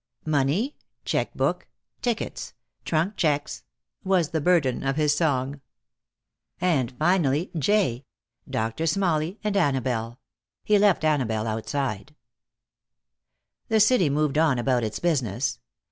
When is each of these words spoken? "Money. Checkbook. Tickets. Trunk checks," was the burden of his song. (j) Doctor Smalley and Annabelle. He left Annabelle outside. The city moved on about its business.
"Money. 0.25 0.75
Checkbook. 1.05 1.67
Tickets. 2.01 2.55
Trunk 2.85 3.17
checks," 3.17 3.63
was 4.03 4.31
the 4.31 4.41
burden 4.41 4.81
of 4.81 4.95
his 4.95 5.15
song. 5.15 5.61
(j) 6.59 8.05
Doctor 8.49 8.87
Smalley 8.87 9.39
and 9.43 9.55
Annabelle. 9.55 10.19
He 10.63 10.79
left 10.79 11.03
Annabelle 11.05 11.45
outside. 11.45 12.15
The 13.67 13.79
city 13.79 14.09
moved 14.09 14.39
on 14.39 14.57
about 14.57 14.83
its 14.83 14.97
business. 14.97 15.59